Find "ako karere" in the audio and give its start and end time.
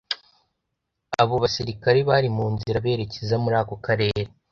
3.61-4.21